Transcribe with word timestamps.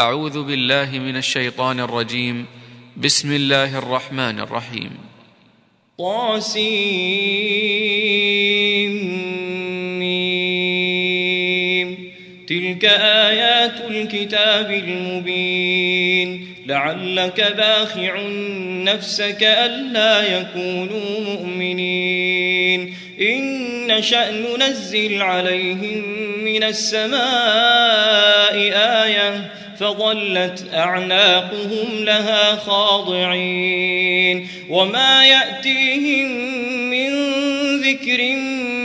أعوذ 0.00 0.44
بالله 0.44 0.98
من 0.98 1.16
الشيطان 1.16 1.80
الرجيم. 1.80 2.46
بسم 2.96 3.32
الله 3.32 3.78
الرحمن 3.78 4.40
الرحيم. 4.40 4.90
طاسيم 5.98 6.92
تلك 12.48 12.84
آيات 12.84 13.80
الكتاب 13.90 14.70
المبين. 14.70 16.54
لعلك 16.66 17.54
باخع 17.56 18.20
نفسك 18.68 19.42
ألا 19.42 20.40
يكونوا 20.40 21.20
مؤمنين. 21.20 22.94
إن 23.20 23.86
نشأ 23.86 24.30
ننزل 24.30 25.22
عليهم 25.22 26.04
من 26.44 26.62
السماء 26.62 27.20
آية. 29.04 29.55
فظلت 29.80 30.64
أعناقهم 30.74 32.04
لها 32.04 32.56
خاضعين 32.56 34.48
وما 34.70 35.26
يأتيهم 35.26 36.30
من 36.90 37.10
ذكر 37.80 38.36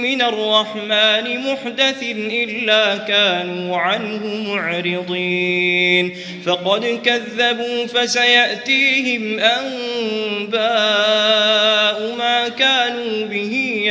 من 0.01 0.21
الرحمن 0.21 1.51
محدث 1.51 2.03
إلا 2.13 2.97
كانوا 2.97 3.77
عنه 3.77 4.27
معرضين 4.53 6.15
فقد 6.45 6.99
كذبوا 7.05 7.85
فسيأتيهم 7.85 9.39
أنباء 9.39 11.00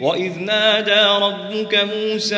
وإذ 0.00 0.38
نادى 0.38 1.24
ربك 1.24 1.88
موسى 1.94 2.36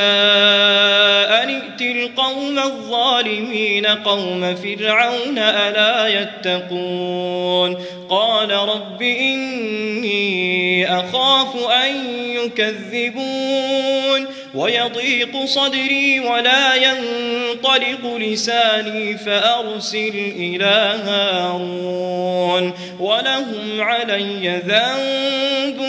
أن 1.42 1.48
ائت 1.48 1.80
القوم 1.80 2.58
الظالمين 2.58 3.86
قوم 3.86 4.54
فرعون 4.54 5.38
ألا 5.38 6.20
يتقون 6.20 7.76
قال 8.10 8.50
رب 8.50 9.02
إني 9.02 10.94
أخاف 10.98 11.70
أن 11.70 12.16
يكذبون 12.16 14.26
ويضيق 14.54 15.44
صدري 15.44 16.20
ولا 16.20 16.74
ينطلق 16.74 18.16
لساني 18.16 19.18
فأرسل 19.18 20.32
إلى 20.36 20.98
هارون 21.04 22.72
ولهم 23.00 23.80
علي 23.80 24.62
ذنب 24.66 25.80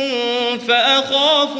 فأخاف 0.67 1.49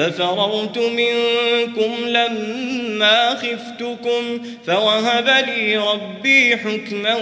ففررت 0.00 0.78
منكم 0.78 1.94
لما 2.06 3.34
خفتكم 3.34 4.40
فوهب 4.66 5.44
لي 5.46 5.76
ربي 5.76 6.56
حكما 6.56 7.16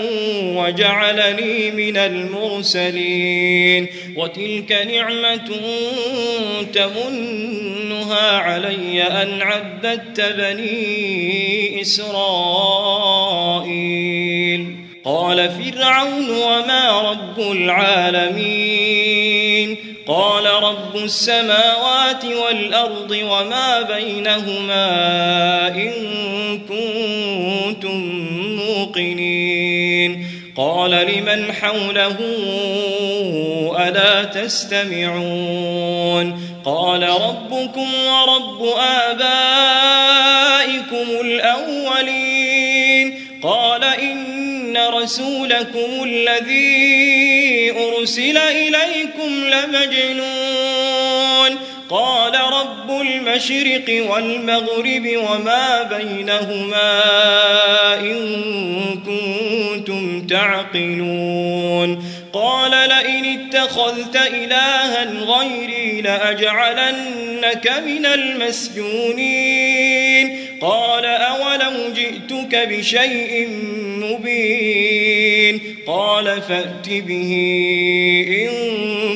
وجعلني 0.57 1.71
من 1.71 1.97
المرسلين 1.97 3.87
وتلك 4.17 4.73
نعمة 4.73 5.61
تمنها 6.73 8.37
علي 8.39 9.03
أن 9.03 9.43
عبدت 9.43 10.21
بني 10.21 11.81
إسرائيل. 11.81 12.29
قال 15.05 15.51
فرعون 15.51 16.31
وما 16.31 17.11
رب 17.11 17.41
العالمين. 17.53 19.09
قال 20.09 20.47
رب 20.47 20.97
السماوات 20.97 22.25
والأرض 22.25 23.11
وما 23.11 23.83
بينهما 23.83 24.89
إن 25.69 25.93
كنتم 26.69 27.99
موقنين. 28.57 30.27
قال 30.57 30.91
لمن 30.91 31.53
حوله 31.53 32.17
ألا 33.79 34.25
تستمعون؟ 34.25 35.79
قال 36.65 37.03
ربكم 37.03 37.89
ورب 38.07 38.69
آبائكم 38.81 39.27
الأولين. 41.21 43.21
قال 43.43 43.85
إن 43.85 44.77
رسولكم 44.77 46.05
الذي 46.05 47.28
أرسل 47.99 48.39
إليكم 48.39 49.45
لمجنون. 49.45 50.89
قال 51.91 52.35
رب 52.35 53.01
المشرق 53.01 54.05
والمغرب 54.11 55.17
وما 55.17 55.83
بينهما 55.83 57.05
إن 58.01 58.45
كنتم 59.07 60.27
تعقلون. 60.27 62.05
قال 62.33 62.71
لئن 62.71 63.25
اتخذت 63.25 64.17
إلها 64.17 65.05
غيري 65.05 66.01
لأجعلنك 66.01 67.73
من 67.87 68.07
المسجونين. 68.07 69.59
قال 70.61 71.05
أولو 71.05 71.93
جئتك 71.95 72.69
بشيء 72.69 73.49
مبين. 73.83 75.68
قال 75.89 76.43
فأت 76.43 76.89
به 76.89 77.33
إن 78.29 78.49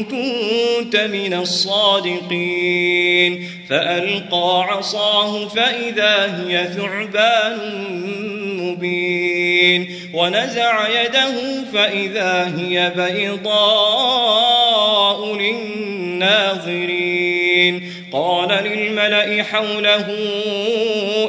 كنت 0.05 0.97
من 0.97 1.35
الصادقين. 1.35 3.49
فألقى 3.71 4.67
عصاه 4.69 5.49
فإذا 5.49 6.45
هي 6.47 6.69
ثعبان 6.77 7.59
مبين. 8.61 9.89
ونزع 10.15 11.03
يده 11.03 11.65
فإذا 11.75 12.55
هي 12.59 12.93
بيضاء 12.97 14.57
للناظرين. 15.37 17.03
قال 18.13 18.49
للملأ 18.49 19.43
حوله 19.43 20.07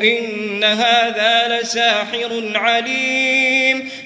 إن 0.04 0.64
هذا 0.64 1.62
لساحر 1.62 2.52
عليم. 2.56 3.63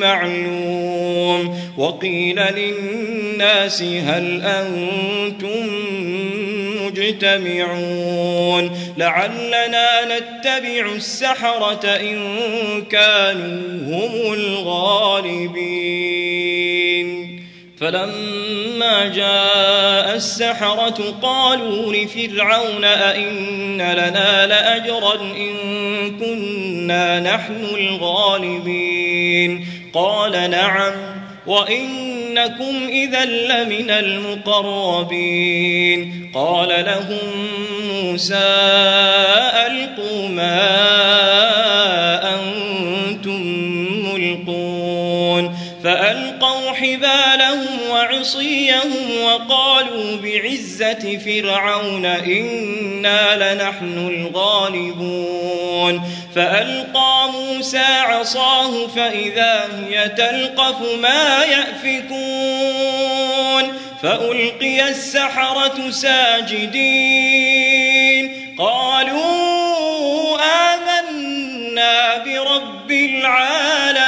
معلوم 0.00 1.58
وقيل 1.76 2.36
للناس 2.36 3.82
هل 3.82 4.42
أنتم 4.42 5.66
مجتمعون؟ 6.86 8.78
لعلنا 8.98 10.18
نتبع 10.18 10.92
السحرة 10.96 11.86
إن 11.86 12.18
كانوا 12.90 13.96
هم 13.96 14.32
الغالبين. 14.32 15.88
فلما 17.80 19.08
جاء 19.08 20.16
السحرة 20.16 21.14
قالوا 21.22 21.92
لفرعون 21.92 22.84
أئن 22.84 23.76
لنا 23.76 24.46
لأجرا 24.46 25.14
إن 25.14 25.54
كنا 26.18 27.20
نحن 27.20 27.64
الغالبين. 27.74 29.66
قال 29.98 30.50
نعم 30.50 30.92
وإنكم 31.46 32.88
إذا 32.88 33.24
لمن 33.24 33.90
المقربين. 33.90 35.58
قال 36.34 36.68
لهم 36.68 37.18
موسى 37.92 38.36
ألقوا 39.66 40.28
ما 40.28 40.68
أنتم 42.34 43.77
ملقون 44.88 45.58
فألقوا 45.84 46.72
حبالهم 46.72 47.66
وعصيهم 47.90 49.22
وقالوا 49.22 50.16
بعزة 50.22 51.18
فرعون 51.24 52.06
إنا 52.06 53.54
لنحن 53.54 54.08
الغالبون. 54.08 56.02
فألقى 56.34 57.28
موسى 57.32 57.78
عصاه 57.78 58.86
فإذا 58.86 59.68
هي 59.88 60.08
تلقف 60.08 60.76
ما 61.00 61.44
يأفكون. 61.44 62.18
فألقي 64.02 64.88
السحرة 64.88 65.90
ساجدين. 65.90 67.18
قالوا 68.58 70.38
آمنا 70.74 72.24
برب 72.24 72.90
العالمين. 72.90 74.07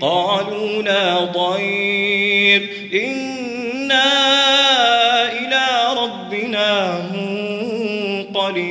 قالوا 0.00 0.82
لا 0.82 1.24
ضير. 1.24 2.68
إنا 2.94 4.04
إلى 5.32 5.66
ربنا 6.02 6.98
منقلبون. 7.12 8.68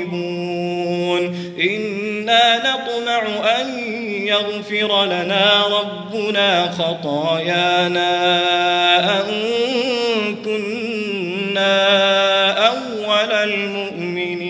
إنا 1.60 2.58
نطمع 2.58 3.22
أن 3.62 3.80
يغفر 4.28 5.06
لنا 5.06 5.64
ربنا 5.68 6.72
خطايانا 6.72 8.12
أن 9.20 9.26
كنا 10.46 11.88
أول 12.68 13.32
المؤمنين. 13.32 14.48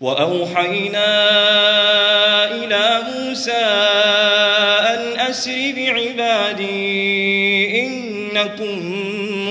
وأوحينا 0.00 1.14
إلى 2.44 3.00
موسى 3.14 3.93
أن 5.34 5.40
أسر 5.40 5.72
بعبادي 5.76 7.80
إنكم 7.80 8.78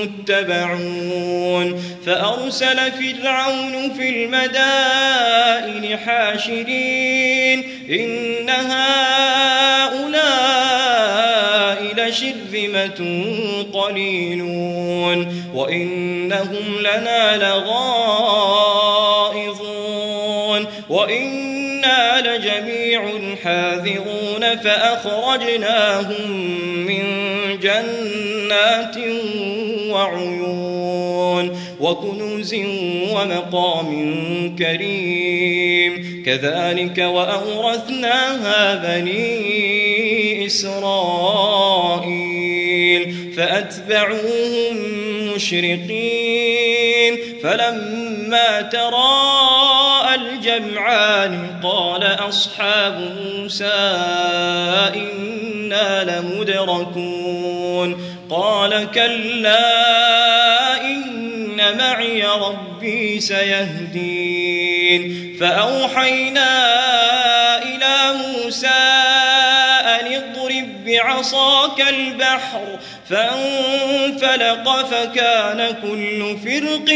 متبعون. 0.00 1.82
فأرسل 2.06 2.92
فرعون 2.92 3.92
في 3.98 4.08
المدائن 4.08 5.98
حاشرين. 5.98 7.62
إن 7.90 8.50
هؤلاء 8.50 9.34
لشرذمة 11.96 13.24
قليلون. 13.72 15.44
وإنهم 15.54 16.78
لنا 16.80 17.36
لغائظون. 17.36 17.74
لجميع 22.20 23.10
حاذرون 23.44 24.56
فأخرجناهم 24.56 26.30
من 26.86 27.04
جنات 27.60 28.96
وعيون 29.90 31.58
وكنوز 31.80 32.54
ومقام 33.12 33.90
كريم 34.58 36.22
كذلك 36.26 36.98
وأورثناها 36.98 38.74
بني 38.74 40.46
إسرائيل 40.46 42.04
فأتبعوهم 43.36 44.76
مشرقين 45.34 47.18
فلما 47.42 48.62
تراءى 48.62 49.83
الجمعان 50.56 51.60
قال 51.62 52.04
أصحاب 52.04 53.12
موسى 53.22 53.98
إنا 54.94 56.04
لمدركون 56.04 57.96
قال 58.30 58.90
كلا 58.90 59.60
إن 60.80 61.78
معي 61.78 62.22
ربي 62.22 63.20
سيهدين 63.20 64.64
فأوحينا 65.40 66.48
إلى 67.62 68.18
موسى 68.18 68.68
أن 69.84 70.12
اضرب 70.12 70.84
بعصاك 70.86 71.80
البحر 71.88 72.78
فانفلق 73.10 74.86
فكان 74.86 75.74
كل 75.82 76.36
فرق 76.44 76.88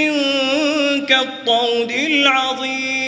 كالطود 1.09 1.90
العظيم 1.90 3.08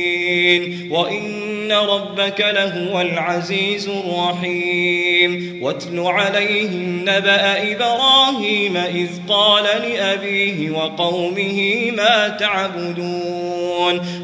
وإن 0.89 1.71
ربك 1.71 2.39
لهو 2.39 3.01
العزيز 3.01 3.89
الرحيم. 3.89 5.59
واتل 5.61 5.99
عليهم 5.99 7.01
نبأ 7.01 7.71
إبراهيم 7.71 8.77
إذ 8.77 9.09
قال 9.27 9.63
لأبيه 9.63 10.71
وقومه 10.71 11.91
ما 11.91 12.37
تعبدون. 12.39 13.60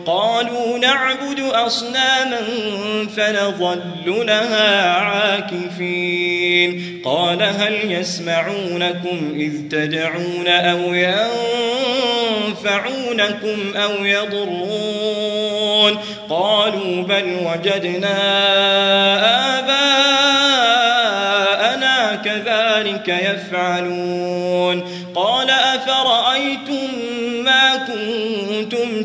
قالوا 0.05 0.77
نعبد 0.77 1.39
أصناما 1.39 2.39
فنظل 3.17 3.79
لها 4.05 4.91
عاكفين. 4.91 7.01
قال 7.05 7.43
هل 7.43 7.91
يسمعونكم 7.91 9.33
إذ 9.35 9.69
تدعون 9.71 10.47
أو 10.47 10.93
ينفعونكم 12.53 13.73
أو 13.75 14.05
يضرون؟ 14.05 15.97
قالوا 16.29 17.03
بل 17.03 17.37
وجدنا 17.45 18.17
آباءنا 19.59 19.87
كذلك 22.15 23.07
يفعلون. 23.07 25.07
قال 25.15 25.49
أفرأيتم 25.49 26.89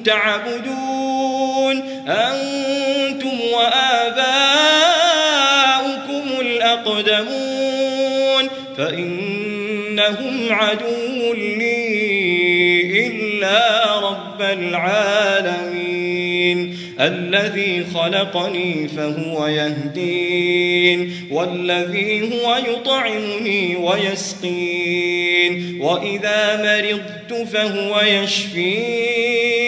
تعبدون. 0.04 1.82
أنتم 2.08 3.40
وآباؤكم 3.52 4.40
الأقدمون. 6.40 8.48
فإن 8.78 9.32
إنهم 9.92 10.52
عدو 10.52 11.34
لي 11.34 13.06
إلا 13.06 14.00
رب 14.00 14.42
العالمين. 14.42 16.78
الذي 17.02 17.84
خلقني 17.94 18.88
فهو 18.88 19.46
يهدين 19.46 21.12
والذي 21.30 22.22
هو 22.32 22.56
يطعمني 22.56 23.76
ويسقين 23.76 25.32
وإذا 25.80 26.62
مرضت 26.62 27.48
فهو 27.48 28.00
يشفين 28.00 29.62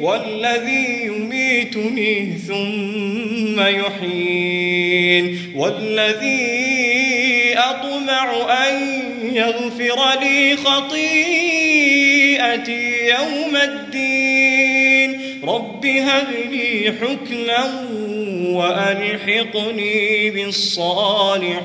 والذي 0.00 1.04
يميتني 1.04 2.38
ثم 2.48 3.60
يحيين 3.60 5.38
والذي 5.56 6.72
أطمع 7.56 8.32
أن 8.68 8.74
يغفر 9.34 10.20
لي 10.20 10.56
خطيئتي 10.56 11.12
يوم 13.08 13.56
الدين. 13.56 14.31
رب 15.44 15.86
هب 15.86 16.28
لي 16.50 16.92
حكما 17.00 17.88
وألحقني 18.46 20.30
بالصالحين 20.30 21.60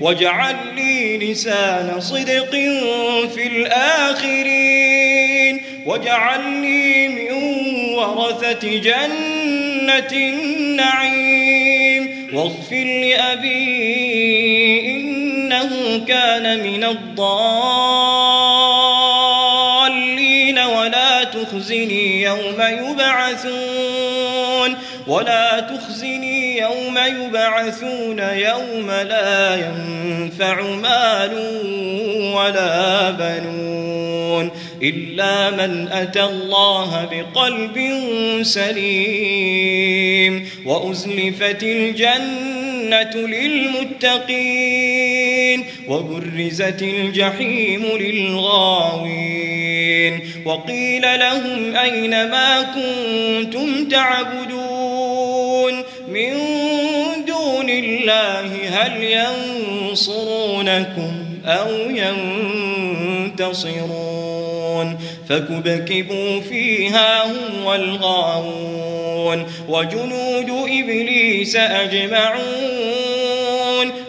واجعل 0.00 0.56
لي 0.76 1.18
لسان 1.18 2.00
صدق 2.00 2.50
في 3.34 3.46
الآخرين 3.46 4.94
واجعلني 5.86 7.08
من 7.08 7.32
ورثة 7.94 8.78
جنة 8.78 10.12
النعيم 10.12 11.54
واغفر 12.32 12.84
لأبي 12.84 13.70
إنه 14.90 16.04
كان 16.08 16.62
من 16.62 16.84
الضالين 16.84 18.33
يوم 22.24 22.90
يبعثون 22.90 24.76
ولا 25.06 25.60
تخزني 25.60 26.58
يوم 26.58 26.98
يبعثون 26.98 28.18
يوم 28.18 28.90
لا 28.90 29.54
ينفع 29.54 30.62
مال 30.62 31.32
ولا 32.34 33.10
بنون 33.10 34.50
إلا 34.82 35.50
من 35.50 35.88
أتى 35.92 36.24
الله 36.24 37.08
بقلب 37.12 38.02
سليم 38.42 39.94
وأزلفت 40.64 41.62
الجنة 41.62 43.14
للمتقين 43.14 44.84
وبرزت 45.88 46.82
الجحيم 46.82 47.82
للغاوين 48.00 49.73
وقيل 50.44 51.02
لهم 51.02 51.76
أين 51.76 52.10
ما 52.10 52.62
كنتم 52.62 53.88
تعبدون؟ 53.88 55.72
من 56.08 56.32
دون 57.26 57.70
الله 57.70 58.68
هل 58.68 59.02
ينصرونكم 59.92 61.12
أو 61.46 61.70
ينتصرون؟ 63.30 64.98
فكبكبوا 65.28 66.40
فيها 66.40 67.26
هم 67.26 67.64
والغاوون. 67.64 69.46
وجنود 69.68 70.50
إبليس 70.50 71.56
أجمعون 71.56 72.44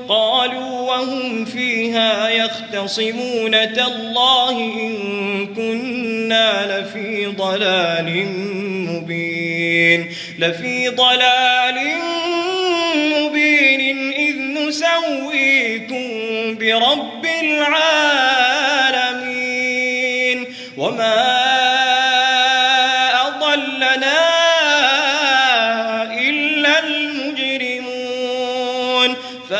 قالوا 0.09 0.74
وهم 0.85 1.45
فيها 1.45 2.29
يختصمون. 2.29 3.51
تالله 3.51 4.51
إن 4.51 5.47
كنا 5.55 6.79
لفي 6.79 7.25
ضلال 7.25 8.25
مبين. 8.89 10.11
لفي 10.39 10.89
ضلال 10.89 11.75
مبين 13.15 14.13
إذ 14.13 14.35
نسويكم 14.35 16.05
برب 16.59 17.25
العالمين. 17.43 18.05
وما 20.77 21.15
أضلنا 23.27 24.14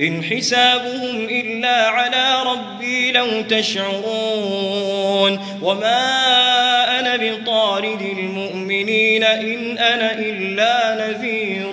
إن 0.00 0.22
حسابهم 0.22 1.28
إلا 1.30 1.88
على 1.88 2.42
ربي 2.46 3.12
لو 3.12 3.42
تشعرون. 3.42 5.40
وما 5.62 6.24
أنا 7.00 7.16
بطارد 7.16 8.02
المؤمنين 8.18 9.24
إن 9.24 9.78
أنا 9.78 10.18
إلا 10.18 11.06
نذير 11.06 11.72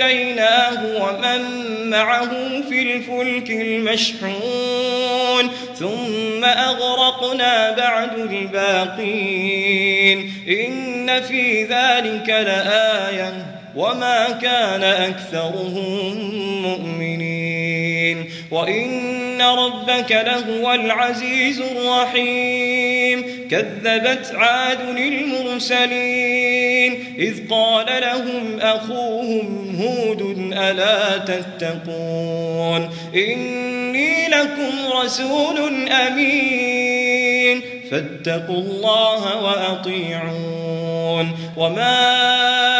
فأنجيناه 0.00 1.02
ومن 1.02 1.42
معه 1.90 2.30
في 2.68 2.82
الفلك 2.82 3.50
المشحون 3.50 4.30
ثم 5.78 6.44
أغرقنا 6.44 7.70
بعد 7.70 8.18
الباقين 8.18 9.52
إن 10.48 11.22
في 11.22 11.64
ذلك 11.64 12.28
لآية 12.28 13.46
وما 13.76 14.30
كان 14.42 14.82
أكثرهم 14.84 16.14
مؤمنين 16.62 17.39
وإن 18.50 19.42
ربك 19.42 20.12
لهو 20.12 20.72
العزيز 20.72 21.60
الرحيم 21.60 23.48
كذبت 23.50 24.32
عاد 24.34 24.80
المرسلين 24.96 26.34
إذ 27.18 27.48
قال 27.50 27.86
لهم 27.86 28.60
أخوهم 28.60 29.76
هود 29.80 30.52
ألا 30.52 31.18
تتقون 31.18 32.90
إني 33.14 34.28
لكم 34.28 34.72
رسول 35.02 35.88
أمين 35.90 37.62
فاتقوا 37.90 38.56
الله 38.56 39.42
وأطيعون 39.42 41.36
وما 41.56 42.79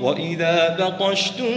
وإذا 0.00 0.76
بطشتم 0.80 1.54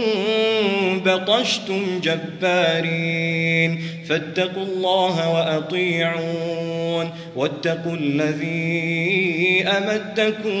بطشتم 1.04 2.00
جبارين. 2.04 3.82
فاتقوا 4.08 4.62
الله 4.62 5.34
وأطيعون. 5.34 7.10
واتقوا 7.36 7.96
الذي 8.00 9.64
أمدكم 9.68 10.58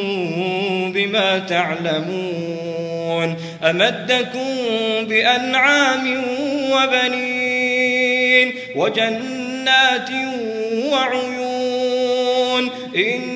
بما 0.92 1.38
تعلمون. 1.38 3.36
أمدكم 3.64 4.54
بأنعام 5.08 6.24
وبنين 6.72 8.52
وجنات 8.76 10.10
وعيون. 10.92 12.70
إني 12.96 13.35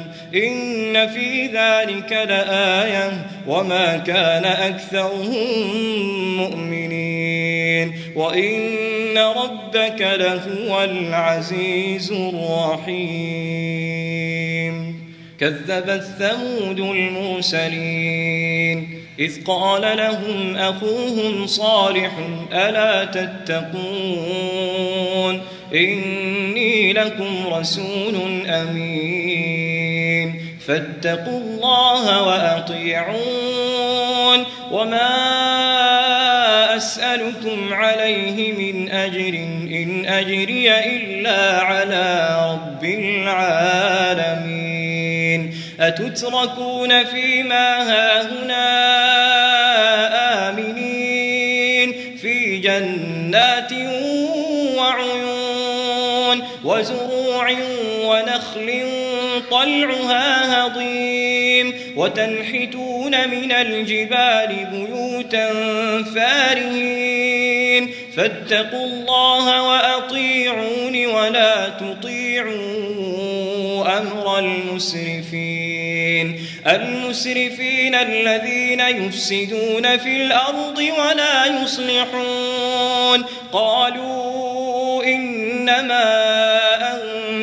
إن 0.35 1.07
في 1.07 1.45
ذلك 1.45 2.11
لآية 2.11 3.25
وما 3.47 3.97
كان 3.97 4.45
أكثرهم 4.45 5.77
مؤمنين. 6.37 7.93
وإن 8.15 9.17
ربك 9.17 10.01
لهو 10.01 10.83
العزيز 10.83 12.11
الرحيم. 12.11 13.51
كذبت 15.39 16.03
ثمود 16.19 16.79
المرسلين. 16.79 18.87
إذ 19.19 19.43
قال 19.45 19.97
لهم 19.97 20.55
أخوهم 20.55 21.47
صالح 21.47 22.11
ألا 22.53 23.05
تتقون؟ 23.05 24.61
إني 25.73 26.93
لكم 26.93 27.47
رسول 27.47 28.45
أمين. 28.47 29.60
فاتقوا 30.67 31.39
الله 31.39 32.23
وأطيعون 32.27 33.71
وما 34.71 35.11
أسألكم 36.75 37.73
عليه 37.73 38.53
من 38.53 38.91
أجر 38.91 39.33
إن 39.73 40.05
أجري 40.05 40.79
إلا 40.79 41.61
على 41.61 42.37
رب 42.51 42.83
العالمين. 42.83 44.51
أتتركون 45.79 47.03
فيما 47.03 47.91
هاهنا 47.91 48.89
آمنين 50.49 51.93
في 52.21 52.57
جنات 52.57 53.71
وعيون 54.77 56.43
وزروع 56.63 57.51
ونخل 58.05 59.00
طلعها 59.51 60.65
هضيم 60.65 61.73
وتنحتون 61.95 63.29
من 63.29 63.51
الجبال 63.51 64.67
بيوتا 64.71 65.53
فارهين 66.15 67.91
فاتقوا 68.17 68.85
الله 68.85 69.63
وأطيعون 69.63 71.05
ولا 71.05 71.69
تطيعوا 71.69 73.01
أمر 73.97 74.39
المسرفين 74.39 75.81
المسرفين 76.67 77.95
الذين 77.95 78.79
يفسدون 78.79 79.97
في 79.97 80.23
الأرض 80.23 80.77
ولا 80.77 81.45
يصلحون 81.63 83.25
قالوا 83.51 85.03
إنما 85.03 86.20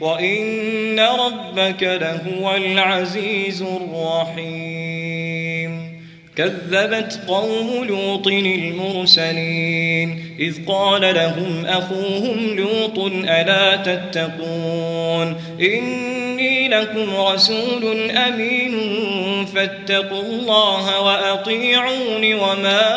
وإن 0.00 1.00
ربك 1.00 1.82
لهو 1.82 2.56
العزيز 2.56 3.62
الرحيم 3.62 5.16
كذبت 6.36 7.20
قوم 7.28 7.84
لوط 7.84 8.26
المرسلين 8.26 9.56
إذ 10.38 10.66
قال 10.66 11.14
لهم 11.14 11.66
أخوهم 11.66 12.56
لوط 12.56 12.98
ألا 13.28 13.76
تتقون 13.76 15.36
إني 15.60 16.68
لكم 16.68 17.16
رسول 17.16 18.10
أمين 18.10 18.76
فاتقوا 19.46 20.22
الله 20.22 21.00
وأطيعون 21.00 22.34
وما 22.34 22.96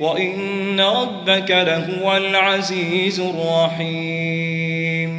وإن 0.00 0.80
ربك 0.80 1.50
لهو 1.50 2.16
العزيز 2.16 3.20
الرحيم. 3.20 5.10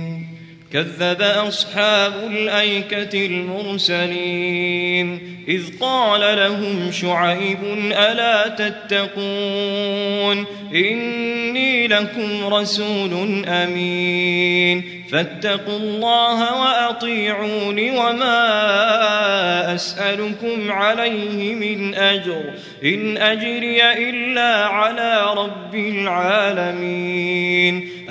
كذب 0.73 1.21
أصحاب 1.21 2.13
الأيكة 2.27 3.25
المرسلين. 3.25 5.19
إذ 5.47 5.63
قال 5.79 6.37
لهم 6.37 6.91
شعيب 6.91 7.57
ألا 7.91 8.47
تتقون؟ 8.47 10.45
إني 10.73 11.87
لكم 11.87 12.53
رسول 12.53 13.45
أمين. 13.47 15.01
فاتقوا 15.11 15.77
الله 15.77 16.61
وأطيعون 16.61 17.89
وما 17.89 18.90
أسألكم 19.75 20.71
عليه 20.71 21.55
من 21.55 21.95
أجر 21.95 22.43
إن 22.83 23.17
أجري 23.17 24.09
إلا 24.09 24.65
على 24.65 25.33
رب 25.37 25.75
العالمين 25.75 27.21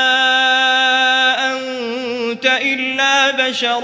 أنت 1.54 2.46
إلا 2.46 3.32
بشر 3.32 3.84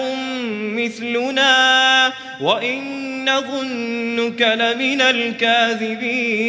مثلنا 0.52 2.14
وإن 2.42 3.02
نظنك 3.30 4.42
لمن 4.42 5.02
الكاذبين. 5.02 6.42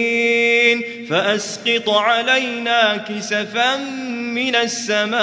فأسقط 1.11 1.89
علينا 1.89 2.97
كسفا 2.97 3.77
من 4.35 4.57
السماء 4.57 5.23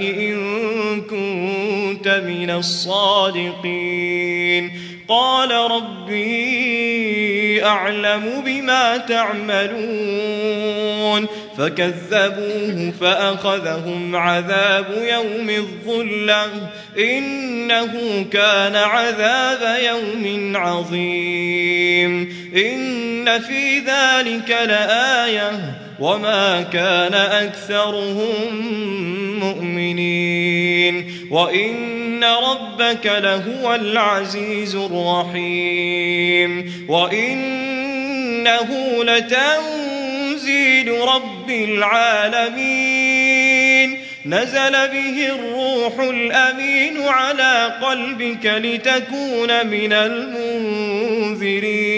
إن 0.00 1.00
كنت 1.00 2.08
من 2.08 2.50
الصادقين. 2.50 3.56
قال 5.08 5.52
ربي 5.52 7.64
أعلم 7.64 8.42
بما 8.46 8.96
تعملون 8.96 10.36
فكذبوه 11.58 12.92
فأخذهم 13.00 14.16
عذاب 14.16 14.86
يوم 14.96 15.50
الظلة 15.50 16.70
إنه 16.98 18.24
كان 18.32 18.76
عذاب 18.76 19.78
يوم 19.84 20.56
عظيم 20.56 22.36
إن 22.56 23.40
في 23.40 23.78
ذلك 23.78 24.50
لآية 24.50 25.85
وما 26.00 26.62
كان 26.62 27.14
أكثرهم 27.14 28.56
مؤمنين 29.40 31.12
وإن 31.30 32.24
ربك 32.24 33.06
لهو 33.06 33.74
العزيز 33.74 34.74
الرحيم 34.74 36.72
وإنه 36.88 38.68
لتنزيل 39.04 40.90
رب 40.90 41.50
العالمين 41.50 43.26
نزل 44.26 44.72
به 44.72 45.28
الروح 45.28 46.00
الأمين 46.00 47.02
على 47.02 47.78
قلبك 47.82 48.46
لتكون 48.46 49.66
من 49.66 49.92
المنذرين 49.92 51.95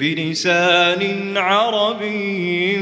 بلسان 0.00 1.36
عربي 1.36 2.76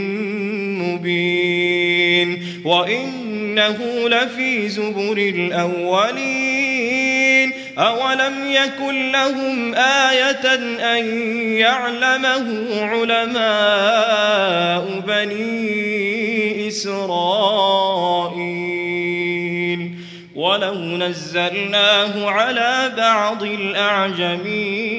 مبين 0.83 2.43
وإنه 2.65 4.09
لفي 4.09 4.69
زبر 4.69 5.19
الأولين 5.19 6.69
أولم 7.79 8.35
يكن 8.51 9.13
لهم 9.13 9.75
آية 9.75 10.55
أن 10.95 11.07
يعلمه 11.59 12.81
علماء 12.85 14.39
بني 15.07 16.69
إسرائيل 16.69 17.99
ولو 20.35 20.75
نزلناه 20.75 22.31
على 22.31 22.93
بعض 22.97 23.43
الأعجمين 23.43 24.99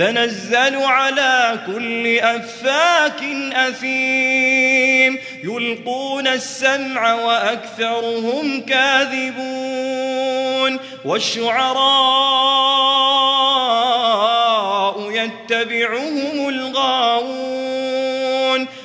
تنزل 0.00 0.76
على 0.76 1.58
كل 1.66 2.18
أفاك 2.18 3.22
أثيم. 3.52 5.18
يلقون 5.44 6.26
السمع 6.26 7.14
وأكثرهم 7.14 8.60
كاذبون. 8.60 9.60
والشعراء 11.04 11.70
يتبعهم 15.10 16.48
الغاوون. 16.48 17.60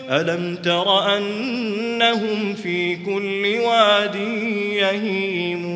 ألم 0.10 0.56
تر 0.56 1.18
أنهم 1.18 2.54
في 2.54 2.96
كل 2.96 3.60
واد 3.66 4.16
يهيمون؟ 4.72 5.75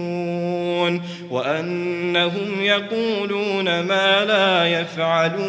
وأنهم 1.31 2.61
يقولون 2.61 3.79
ما 3.79 4.25
لا 4.25 4.67
يفعلون 4.67 5.39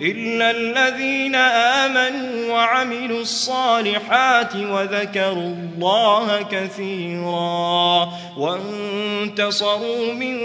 إلا 0.00 0.50
الذين 0.50 1.34
آمنوا 1.34 2.52
وعملوا 2.52 3.20
الصالحات 3.20 4.56
وذكروا 4.56 5.54
الله 5.54 6.46
كثيرا 6.52 8.12
وانتصروا 8.36 10.12
من 10.12 10.38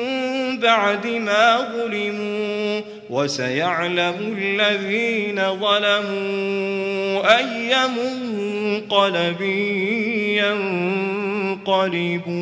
بعد 0.60 1.08
ما 1.08 1.58
ظلموا 1.58 2.82
وسيعلم 3.10 4.38
الذين 4.38 5.42
ظلموا 5.60 7.38
أي 7.38 7.76
منقلب 7.88 9.42
منقلبون 11.56 12.36